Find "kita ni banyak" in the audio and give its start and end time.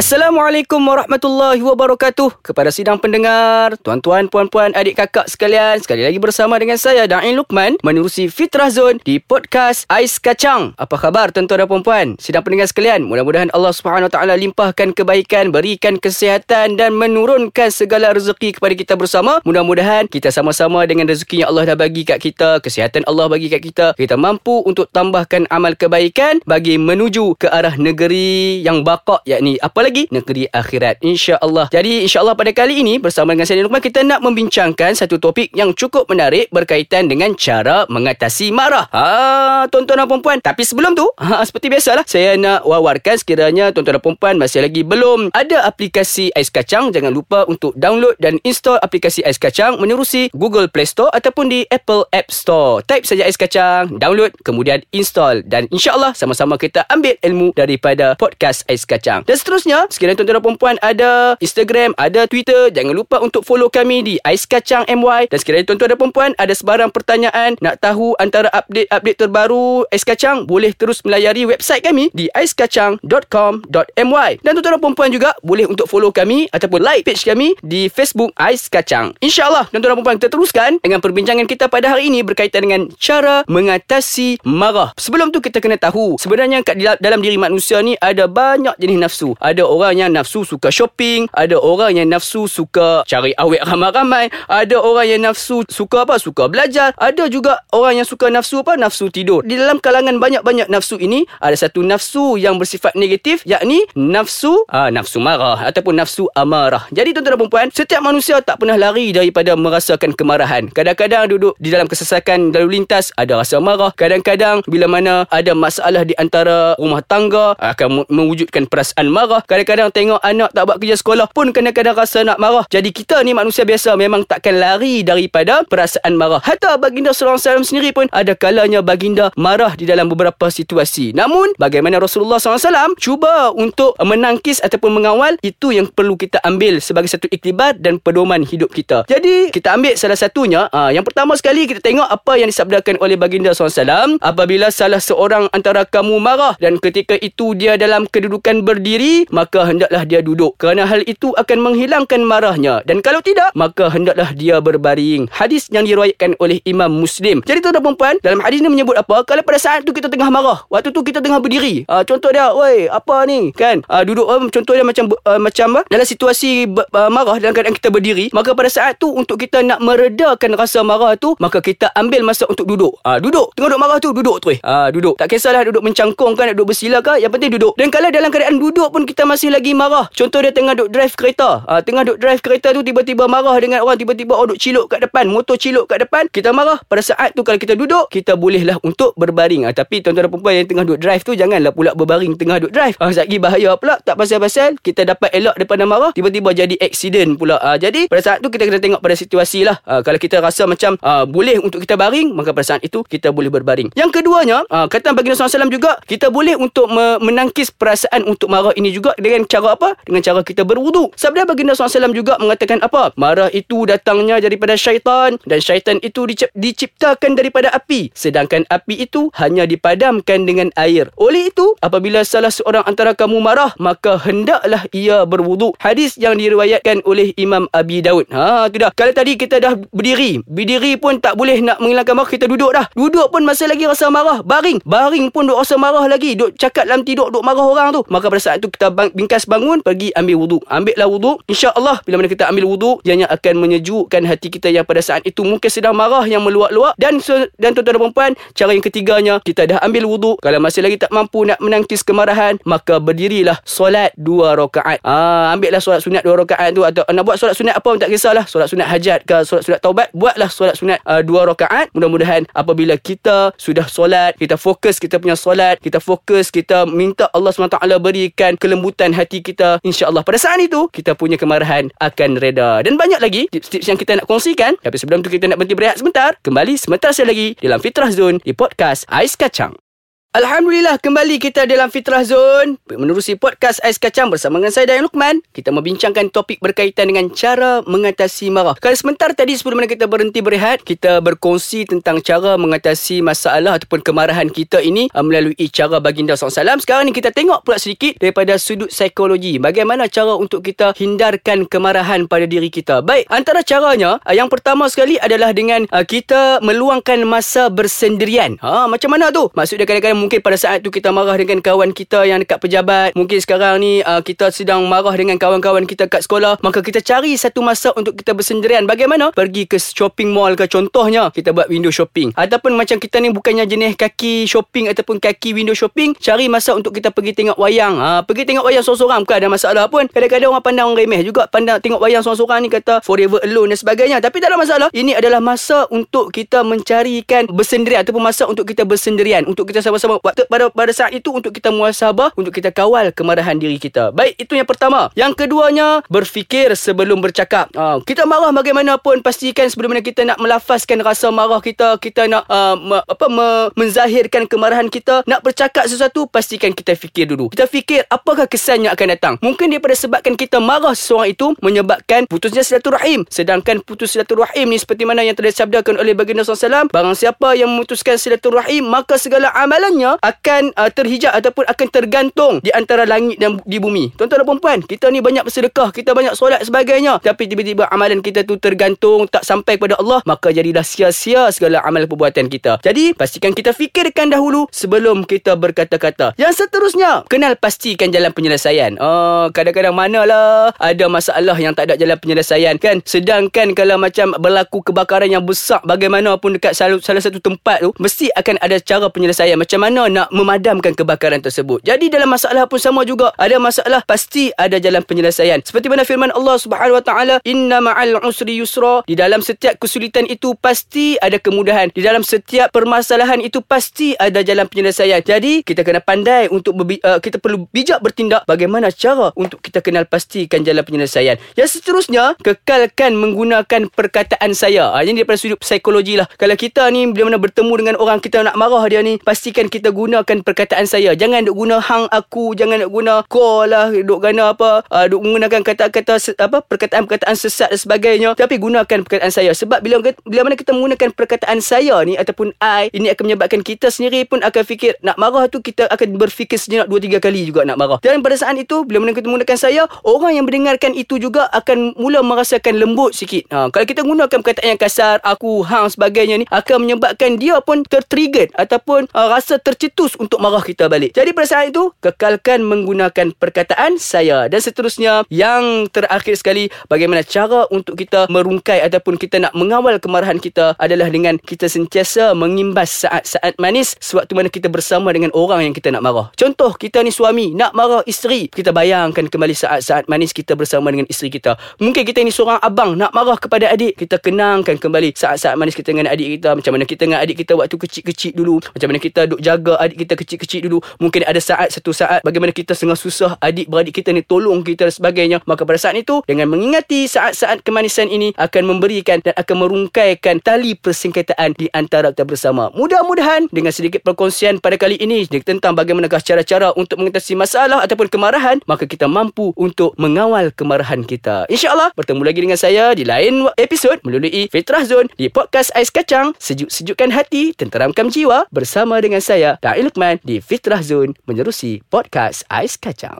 374.80-375.44